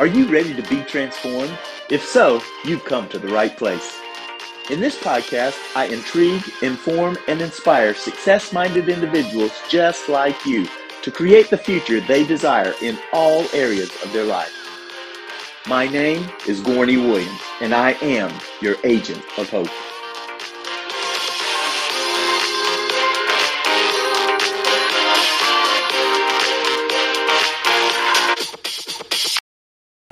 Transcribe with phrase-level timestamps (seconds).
[0.00, 1.58] Are you ready to be transformed?
[1.90, 4.00] If so, you've come to the right place.
[4.70, 10.66] In this podcast, I intrigue, inform, and inspire success minded individuals just like you
[11.02, 14.54] to create the future they desire in all areas of their life.
[15.66, 18.32] My name is Gorney Williams, and I am
[18.62, 19.68] your agent of hope.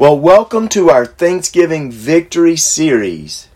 [0.00, 3.48] Well, welcome to our Thanksgiving Victory Series.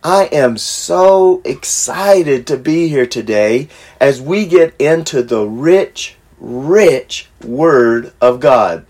[0.00, 3.66] I am so excited to be here today
[4.00, 8.86] as we get into the rich, rich Word of God.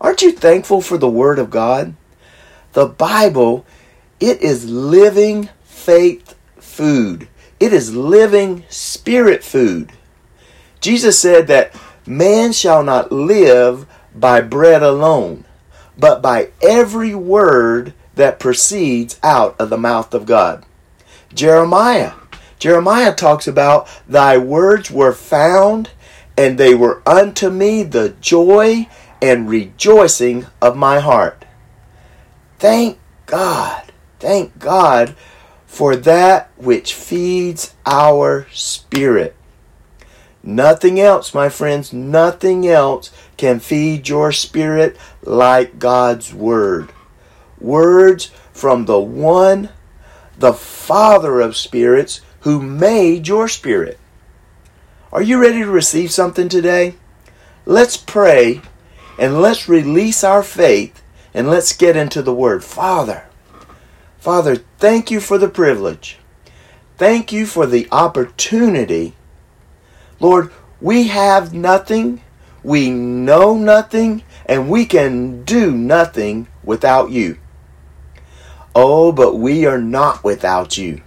[0.00, 1.94] Aren't you thankful for the Word of God?
[2.72, 3.66] The Bible,
[4.18, 7.28] it is living faith food,
[7.60, 9.92] it is living spirit food.
[10.80, 15.44] Jesus said that man shall not live by bread alone
[15.98, 20.64] but by every word that proceeds out of the mouth of God.
[21.34, 22.12] Jeremiah.
[22.58, 25.90] Jeremiah talks about, Thy words were found,
[26.36, 28.88] and they were unto me the joy
[29.20, 31.44] and rejoicing of my heart.
[32.58, 35.14] Thank God, thank God
[35.66, 39.36] for that which feeds our spirit.
[40.46, 46.92] Nothing else, my friends, nothing else can feed your spirit like God's Word.
[47.60, 49.70] Words from the one,
[50.38, 53.98] the Father of spirits, who made your spirit.
[55.12, 56.94] Are you ready to receive something today?
[57.64, 58.62] Let's pray
[59.18, 61.02] and let's release our faith
[61.34, 62.62] and let's get into the Word.
[62.62, 63.24] Father,
[64.20, 66.18] Father, thank you for the privilege.
[66.96, 69.16] Thank you for the opportunity
[70.20, 70.50] Lord,
[70.80, 72.22] we have nothing,
[72.62, 77.38] we know nothing, and we can do nothing without you.
[78.74, 81.02] Oh, but we are not without you.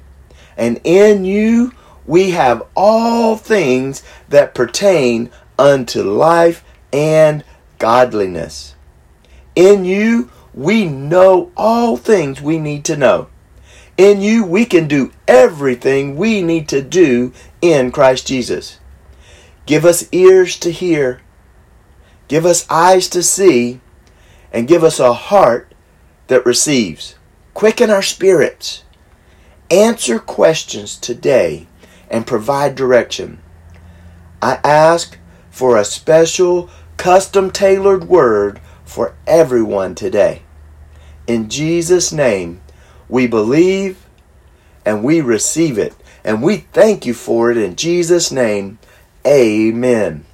[0.57, 1.71] And in you
[2.05, 5.29] we have all things that pertain
[5.59, 7.43] unto life and
[7.77, 8.75] godliness.
[9.55, 13.27] In you we know all things we need to know.
[13.97, 17.31] In you we can do everything we need to do
[17.61, 18.78] in Christ Jesus.
[19.69, 21.21] Give us ears to hear,
[22.27, 23.81] give us eyes to see,
[24.51, 25.75] and give us a heart
[26.25, 27.13] that receives.
[27.53, 28.83] Quicken our spirits.
[29.69, 31.67] Answer questions today
[32.09, 33.43] and provide direction.
[34.41, 35.19] I ask
[35.51, 40.41] for a special, custom tailored word for everyone today.
[41.27, 42.59] In Jesus' name,
[43.07, 44.03] we believe
[44.83, 45.93] and we receive it.
[46.23, 48.79] And we thank you for it in Jesus' name.
[49.25, 50.25] Amen.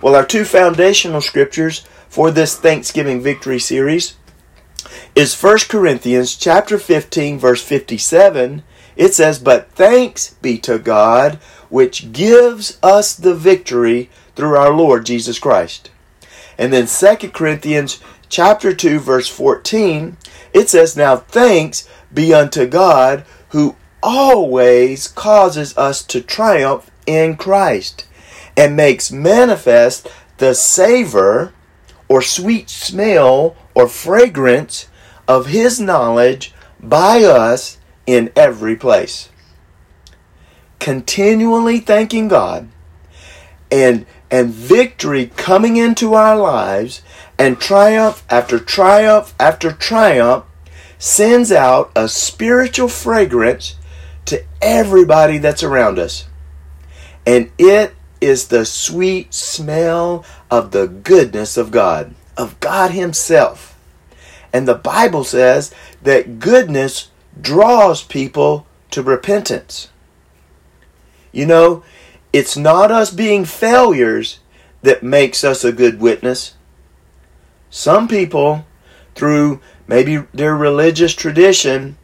[0.00, 4.14] Well, our two foundational scriptures for this Thanksgiving Victory series
[5.14, 8.62] is 1 Corinthians chapter 15 verse 57.
[8.96, 15.06] It says, "But thanks be to God which gives us the victory through our Lord
[15.06, 15.90] Jesus Christ."
[16.56, 17.98] And then 2 Corinthians
[18.28, 20.16] chapter 2 verse 14,
[20.52, 28.04] it says, "Now thanks be unto God who always causes us to triumph in Christ."
[28.60, 30.06] And makes manifest
[30.36, 31.54] the savor
[32.10, 34.86] or sweet smell or fragrance
[35.26, 39.30] of his knowledge by us in every place.
[40.78, 42.68] Continually thanking God
[43.72, 47.00] and and victory coming into our lives
[47.38, 50.44] and triumph after triumph after triumph
[50.98, 53.76] sends out a spiritual fragrance
[54.26, 56.26] to everybody that's around us.
[57.24, 63.78] And it is the sweet smell of the goodness of God, of God Himself.
[64.52, 65.72] And the Bible says
[66.02, 67.10] that goodness
[67.40, 69.88] draws people to repentance.
[71.32, 71.84] You know,
[72.32, 74.40] it's not us being failures
[74.82, 76.54] that makes us a good witness.
[77.70, 78.66] Some people,
[79.14, 81.96] through maybe their religious tradition,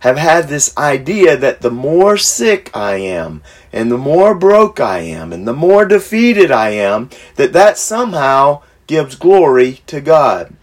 [0.00, 4.98] have had this idea that the more sick I am, and the more broke I
[5.00, 10.54] am, and the more defeated I am, that that somehow gives glory to God.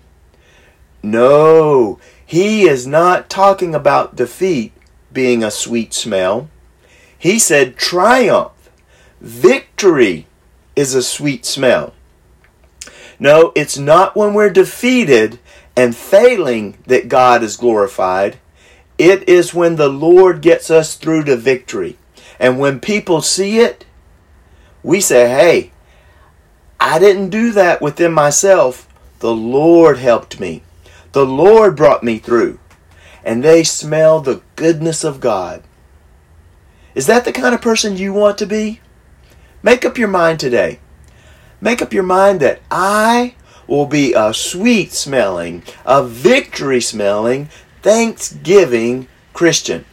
[1.01, 4.71] No, he is not talking about defeat
[5.11, 6.49] being a sweet smell.
[7.17, 8.51] He said triumph,
[9.21, 10.27] victory
[10.75, 11.93] is a sweet smell.
[13.19, 15.39] No, it's not when we're defeated
[15.75, 18.39] and failing that God is glorified.
[18.97, 21.97] It is when the Lord gets us through to victory.
[22.39, 23.85] And when people see it,
[24.83, 25.71] we say, hey,
[26.79, 28.87] I didn't do that within myself.
[29.19, 30.63] The Lord helped me.
[31.13, 32.59] The Lord brought me through.
[33.23, 35.63] And they smell the goodness of God.
[36.93, 38.81] Is that the kind of person you want to be?
[39.63, 40.79] Make up your mind today.
[41.61, 43.35] Make up your mind that I
[43.65, 47.47] will be a sweet smelling, a victory smelling,
[47.83, 49.85] thanksgiving Christian.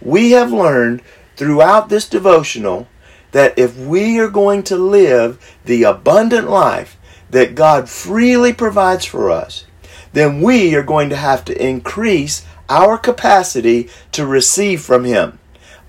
[0.00, 1.00] We have learned
[1.36, 2.88] throughout this devotional
[3.32, 6.96] that if we are going to live the abundant life
[7.30, 9.64] that God freely provides for us,
[10.12, 15.38] then we are going to have to increase our capacity to receive from Him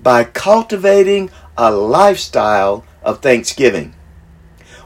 [0.01, 3.95] by cultivating a lifestyle of thanksgiving.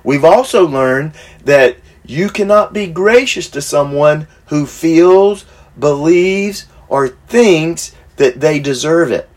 [0.04, 5.46] We've also learned that you cannot be gracious to someone who feels,
[5.82, 9.28] believes, or thinks that they deserve it.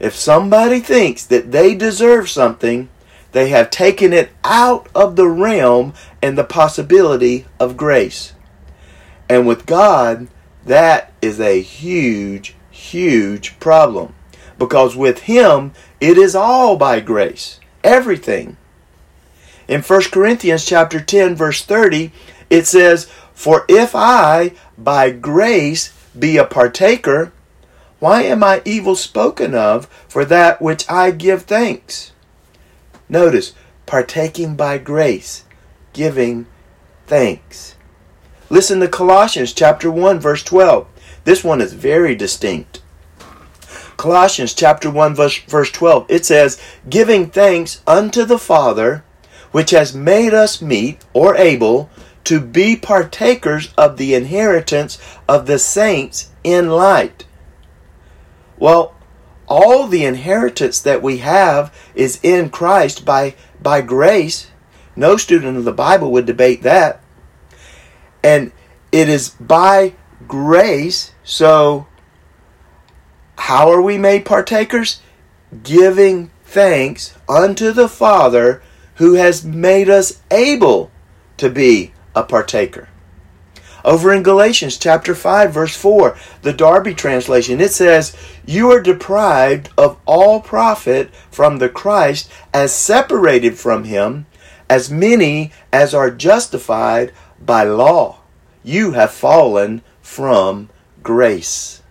[0.00, 2.88] If somebody thinks that they deserve something,
[3.32, 5.92] they have taken it out of the realm
[6.22, 8.32] and the possibility of grace.
[9.28, 10.28] And with God,
[10.64, 14.14] that is a huge, huge problem.
[14.58, 17.60] Because with Him, it is all by grace.
[17.84, 18.56] Everything.
[19.68, 22.12] In 1 Corinthians chapter 10 verse 30,
[22.48, 27.32] it says, "For if I by grace be a partaker,
[28.00, 32.12] why am I evil spoken of for that which I give thanks?"
[33.10, 33.52] Notice,
[33.84, 35.44] partaking by grace,
[35.92, 36.46] giving
[37.06, 37.74] thanks.
[38.48, 40.86] Listen to Colossians chapter 1 verse 12.
[41.24, 42.80] This one is very distinct.
[43.98, 46.06] Colossians chapter 1 verse, verse 12.
[46.08, 49.04] It says, "Giving thanks unto the Father
[49.52, 51.90] which has made us meet or able
[52.26, 57.24] to be partakers of the inheritance of the saints in light."
[58.58, 58.94] Well,
[59.48, 64.48] all the inheritance that we have is in Christ by by grace.
[64.94, 67.00] No student of the Bible would debate that.
[68.22, 68.52] And
[68.90, 69.92] it is by
[70.26, 71.12] grace.
[71.22, 71.86] So,
[73.38, 75.00] how are we made partakers?
[75.62, 78.62] Giving thanks unto the Father
[78.96, 80.90] who has made us able
[81.36, 82.88] to be a partaker.
[83.84, 89.68] Over in Galatians chapter 5 verse 4, the Darby translation, it says, "You are deprived
[89.78, 94.26] of all profit from the Christ as separated from him
[94.68, 98.16] as many as are justified by law.
[98.64, 100.70] You have fallen from
[101.04, 101.82] grace."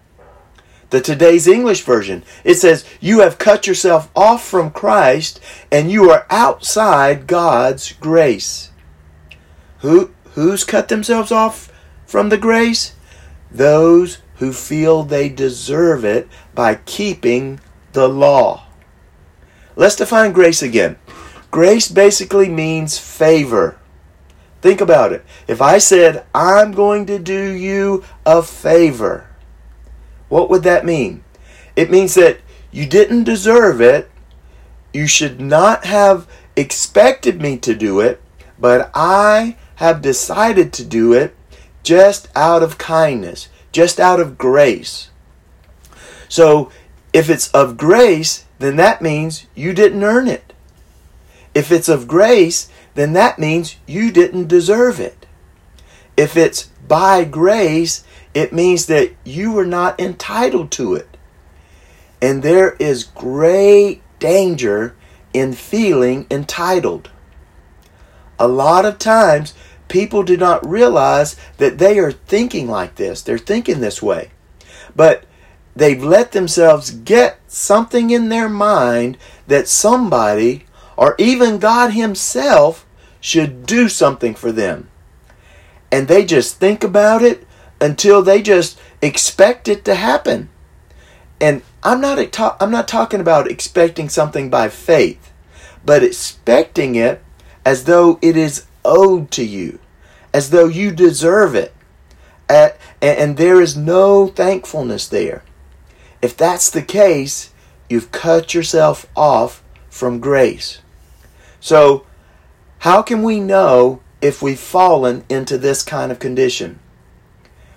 [0.90, 5.40] The today's English version, it says, You have cut yourself off from Christ
[5.72, 8.70] and you are outside God's grace.
[9.80, 11.72] Who, who's cut themselves off
[12.06, 12.94] from the grace?
[13.52, 17.60] Those who feel they deserve it by keeping
[17.94, 18.68] the law.
[19.76, 20.98] Let's define grace again.
[21.52, 23.78] Grace basically means favor.
[24.62, 25.24] Think about it.
[25.48, 29.30] If I said, I'm going to do you a favor,
[30.28, 31.24] what would that mean?
[31.76, 32.40] It means that
[32.72, 34.10] you didn't deserve it.
[34.94, 38.22] You should not have expected me to do it,
[38.60, 41.36] but I have decided to do it
[41.84, 45.10] just out of kindness, just out of grace.
[46.28, 46.72] So,
[47.14, 50.54] if it's of grace, then that means you didn't earn it.
[51.54, 55.26] If it's of grace, then that means you didn't deserve it.
[56.18, 58.04] If it's by grace,
[58.34, 61.18] it means that you were not entitled to it.
[62.22, 64.96] And there is great danger
[65.34, 67.10] in feeling entitled.
[68.40, 69.54] A lot of times,
[69.88, 73.22] people do not realize that they are thinking like this.
[73.22, 74.32] They're thinking this way.
[74.96, 75.26] But
[75.76, 80.66] they've let themselves get something in their mind that somebody,
[80.98, 82.86] or even God Himself,
[83.20, 84.90] should do something for them.
[85.92, 87.46] And they just think about it
[87.82, 90.50] until they just expect it to happen.
[91.40, 95.32] And I'm not I'm not talking about expecting something by faith,
[95.86, 97.22] but expecting it
[97.66, 99.80] as though it is owed to you,
[100.34, 101.74] as though you deserve it.
[102.48, 105.44] At, and there is no thankfulness there.
[106.22, 107.52] If that's the case,
[107.90, 110.82] you've cut yourself off from grace.
[111.60, 112.06] So,
[112.80, 116.80] how can we know if we've fallen into this kind of condition?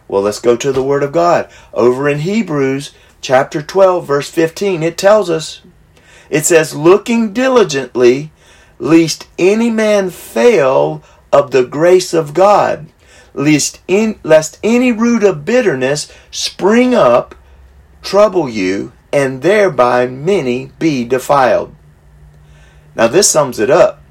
[0.06, 1.50] Well, let's go to the Word of God.
[1.72, 5.62] Over in Hebrews chapter 12, verse 15, it tells us,
[6.30, 8.32] it says, looking diligently,
[8.78, 12.88] lest any man fail of the grace of God,
[13.34, 17.34] lest, in, lest any root of bitterness spring up,
[18.02, 21.74] trouble you, and thereby many be defiled.
[22.94, 24.02] Now, this sums it up.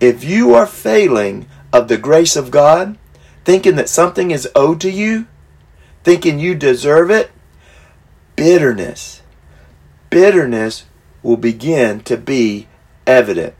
[0.00, 2.98] If you are failing of the grace of God,
[3.44, 5.26] thinking that something is owed to you,
[6.02, 7.30] thinking you deserve it,
[8.36, 9.22] bitterness,
[10.10, 10.84] bitterness
[11.22, 12.68] will begin to be
[13.06, 13.54] evident.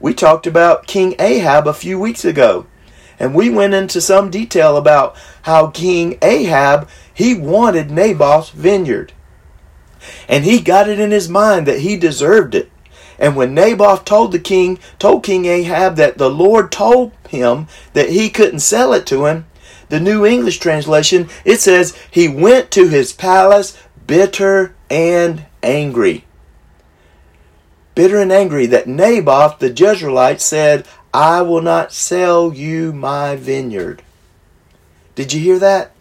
[0.00, 2.66] We talked about King Ahab a few weeks ago,
[3.18, 9.12] and we went into some detail about how King Ahab, he wanted Naboth's vineyard.
[10.26, 12.70] And he got it in his mind that he deserved it.
[13.18, 18.08] And when Naboth told the king, told King Ahab that the Lord told him that
[18.08, 19.44] he couldn't sell it to him,
[19.90, 23.76] the New English translation, it says, he went to his palace
[24.06, 26.24] bitter and angry.
[27.94, 34.02] Bitter and angry that Naboth the Jezreelite said, I will not sell you my vineyard.
[35.14, 35.92] Did you hear that?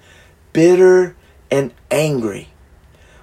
[0.53, 1.15] Bitter
[1.49, 2.49] and angry.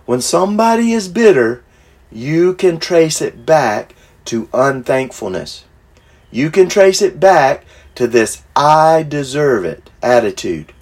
[0.04, 1.62] When somebody is bitter,
[2.10, 3.94] you can trace it back
[4.26, 5.64] to unthankfulness.
[6.30, 10.72] You can trace it back to this I deserve it attitude.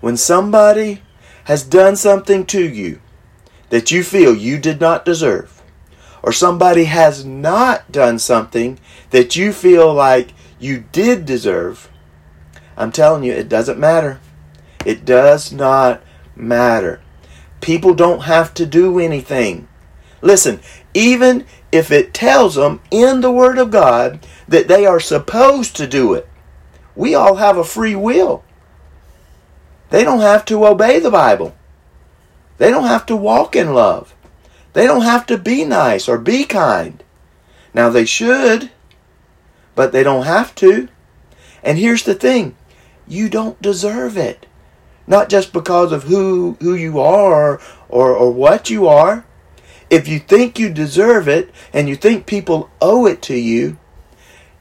[0.00, 1.02] When somebody
[1.44, 3.00] has done something to you
[3.68, 5.59] that you feel you did not deserve,
[6.22, 8.78] or somebody has not done something
[9.10, 11.90] that you feel like you did deserve,
[12.76, 14.20] I'm telling you, it doesn't matter.
[14.84, 16.02] It does not
[16.34, 17.00] matter.
[17.60, 19.68] People don't have to do anything.
[20.22, 20.60] Listen,
[20.94, 25.86] even if it tells them in the Word of God that they are supposed to
[25.86, 26.28] do it,
[26.96, 28.44] we all have a free will.
[29.90, 31.54] They don't have to obey the Bible.
[32.58, 34.14] They don't have to walk in love.
[34.72, 37.02] They don't have to be nice or be kind.
[37.74, 38.70] Now they should,
[39.74, 40.88] but they don't have to.
[41.62, 42.56] And here's the thing
[43.06, 44.46] you don't deserve it.
[45.06, 49.24] Not just because of who, who you are or, or what you are.
[49.90, 53.76] If you think you deserve it and you think people owe it to you,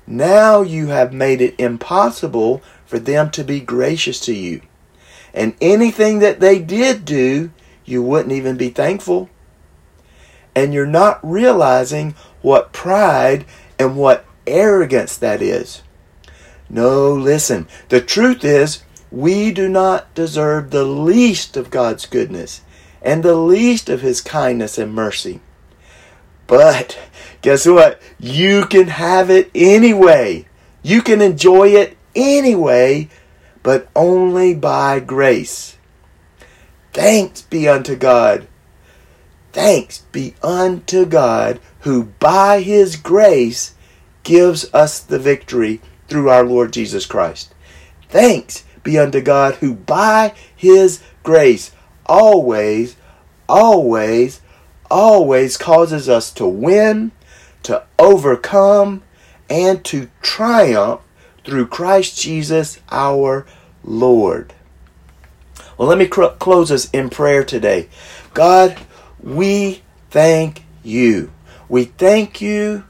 [0.08, 4.62] now you have made it impossible for them to be gracious to you.
[5.36, 7.52] And anything that they did do,
[7.86, 9.30] you wouldn't even be thankful.
[10.60, 13.46] And you're not realizing what pride
[13.80, 15.84] and what arrogance that is.
[16.70, 17.66] No, listen.
[17.88, 22.60] The truth is, we do not deserve the least of God's goodness
[23.02, 25.40] and the least of His kindness and mercy.
[26.46, 27.00] But
[27.42, 28.02] guess what?
[28.20, 30.46] You can have it anyway.
[30.84, 33.08] You can enjoy it anyway,
[33.64, 35.78] but only by grace.
[36.92, 38.46] Thanks be unto God.
[39.60, 43.76] Thanks be unto God who by His grace
[44.24, 47.54] gives us the victory through our Lord Jesus Christ.
[48.08, 51.72] Thanks be unto God who by his grace
[52.06, 52.96] always,
[53.50, 54.40] always,
[54.90, 57.12] always causes us to win,
[57.64, 59.04] to overcome,
[59.50, 61.02] and to triumph
[61.44, 63.46] through Christ Jesus our
[63.84, 64.54] Lord.
[65.78, 67.90] Well, let me cr- close us in prayer today.
[68.34, 68.78] God,
[69.22, 71.32] we thank you.
[71.68, 72.86] We thank you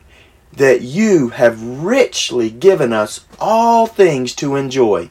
[0.54, 5.10] that you have richly given us all things to enjoy.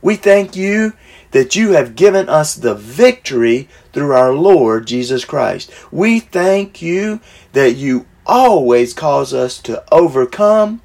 [0.00, 0.94] We thank you
[1.30, 5.72] that you have given us the victory through our Lord Jesus Christ.
[5.90, 7.20] We thank you
[7.52, 10.82] that you always cause us to overcome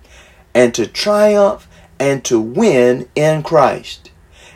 [0.54, 1.68] and to triumph
[2.00, 4.12] and to win in Christ.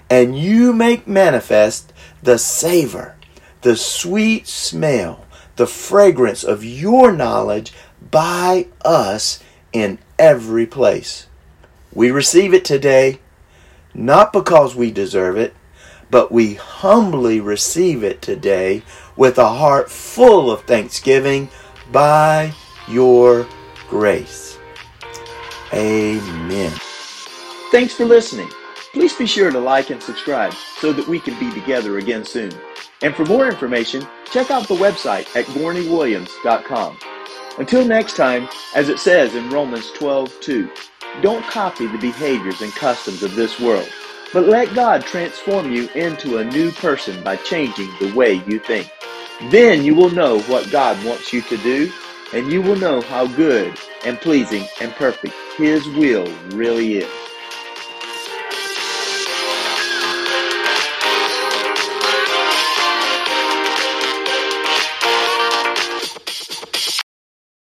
[0.10, 3.16] And you make manifest the savor,
[3.62, 5.26] the sweet smell,
[5.56, 7.74] the fragrance of your knowledge
[8.10, 9.42] by us
[9.72, 11.28] in every place.
[11.94, 13.20] We receive it today
[13.94, 15.54] not because we deserve it,
[16.10, 18.84] but we humbly receive it today
[19.16, 21.50] with a heart full of thanksgiving
[21.92, 22.54] by
[22.88, 23.48] your
[23.90, 24.58] grace.
[25.74, 26.72] Amen.
[27.72, 28.50] Thanks for listening.
[28.92, 32.52] Please be sure to like and subscribe so that we can be together again soon.
[33.02, 36.98] And for more information, check out the website at gorneywilliams.com.
[37.58, 40.70] Until next time, as it says in Romans 12:2.
[41.22, 43.88] Don't copy the behaviors and customs of this world,
[44.32, 48.90] but let God transform you into a new person by changing the way you think.
[49.50, 51.92] Then you will know what God wants you to do,
[52.34, 57.21] and you will know how good and pleasing and perfect His will really is.